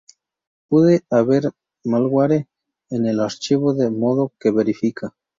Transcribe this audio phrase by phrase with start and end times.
[0.67, 1.51] Puede haber
[1.83, 2.47] malware
[2.89, 5.13] en el archivo, de modo que verifica